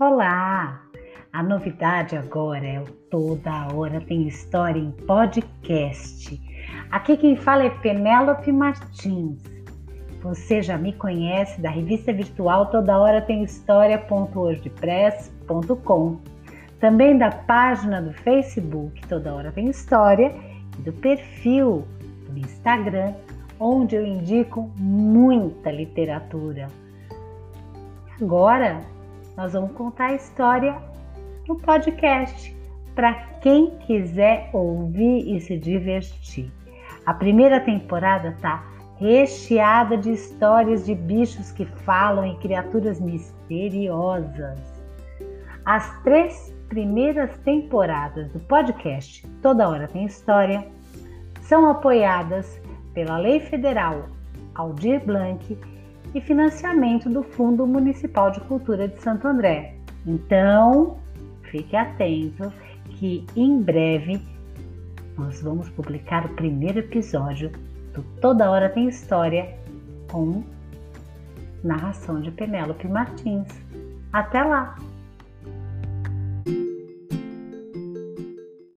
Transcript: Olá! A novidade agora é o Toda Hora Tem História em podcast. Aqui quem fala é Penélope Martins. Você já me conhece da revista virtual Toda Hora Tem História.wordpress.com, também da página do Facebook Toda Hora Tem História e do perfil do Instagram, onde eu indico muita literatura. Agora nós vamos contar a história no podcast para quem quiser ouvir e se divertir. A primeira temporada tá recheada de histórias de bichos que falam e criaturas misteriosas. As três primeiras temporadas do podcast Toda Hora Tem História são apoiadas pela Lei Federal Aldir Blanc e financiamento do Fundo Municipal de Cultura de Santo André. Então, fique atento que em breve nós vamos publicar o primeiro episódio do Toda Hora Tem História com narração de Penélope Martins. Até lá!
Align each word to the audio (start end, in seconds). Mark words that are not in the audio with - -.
Olá! 0.00 0.80
A 1.32 1.42
novidade 1.42 2.16
agora 2.16 2.64
é 2.64 2.78
o 2.78 2.84
Toda 3.10 3.66
Hora 3.74 4.00
Tem 4.00 4.28
História 4.28 4.78
em 4.78 4.92
podcast. 4.92 6.40
Aqui 6.88 7.16
quem 7.16 7.34
fala 7.34 7.64
é 7.64 7.70
Penélope 7.70 8.52
Martins. 8.52 9.42
Você 10.22 10.62
já 10.62 10.78
me 10.78 10.92
conhece 10.92 11.60
da 11.60 11.68
revista 11.68 12.12
virtual 12.12 12.66
Toda 12.66 12.96
Hora 12.96 13.20
Tem 13.20 13.42
História.wordpress.com, 13.42 16.20
também 16.78 17.18
da 17.18 17.32
página 17.32 18.00
do 18.00 18.12
Facebook 18.12 19.04
Toda 19.08 19.34
Hora 19.34 19.50
Tem 19.50 19.68
História 19.68 20.32
e 20.78 20.82
do 20.82 20.92
perfil 20.92 21.84
do 22.28 22.38
Instagram, 22.38 23.14
onde 23.58 23.96
eu 23.96 24.06
indico 24.06 24.70
muita 24.76 25.72
literatura. 25.72 26.68
Agora 28.22 28.96
nós 29.38 29.52
vamos 29.52 29.70
contar 29.70 30.06
a 30.06 30.14
história 30.16 30.76
no 31.46 31.54
podcast 31.60 32.52
para 32.96 33.14
quem 33.40 33.70
quiser 33.86 34.50
ouvir 34.52 35.32
e 35.32 35.40
se 35.40 35.56
divertir. 35.56 36.50
A 37.06 37.14
primeira 37.14 37.60
temporada 37.60 38.36
tá 38.40 38.66
recheada 38.96 39.96
de 39.96 40.10
histórias 40.10 40.84
de 40.84 40.92
bichos 40.92 41.52
que 41.52 41.64
falam 41.64 42.26
e 42.26 42.36
criaturas 42.38 43.00
misteriosas. 43.00 44.58
As 45.64 46.02
três 46.02 46.52
primeiras 46.68 47.38
temporadas 47.44 48.32
do 48.32 48.40
podcast 48.40 49.24
Toda 49.40 49.68
Hora 49.68 49.86
Tem 49.86 50.04
História 50.04 50.66
são 51.42 51.70
apoiadas 51.70 52.60
pela 52.92 53.18
Lei 53.18 53.38
Federal 53.38 54.06
Aldir 54.56 55.00
Blanc 55.06 55.56
e 56.14 56.20
financiamento 56.20 57.08
do 57.08 57.22
Fundo 57.22 57.66
Municipal 57.66 58.30
de 58.30 58.40
Cultura 58.40 58.88
de 58.88 59.00
Santo 59.00 59.26
André. 59.26 59.74
Então, 60.06 60.98
fique 61.50 61.76
atento 61.76 62.52
que 62.90 63.26
em 63.36 63.60
breve 63.60 64.20
nós 65.16 65.42
vamos 65.42 65.68
publicar 65.70 66.24
o 66.26 66.34
primeiro 66.34 66.78
episódio 66.78 67.50
do 67.92 68.02
Toda 68.20 68.50
Hora 68.50 68.68
Tem 68.68 68.88
História 68.88 69.54
com 70.10 70.42
narração 71.62 72.20
de 72.20 72.30
Penélope 72.30 72.86
Martins. 72.86 73.48
Até 74.12 74.42
lá! 74.42 74.76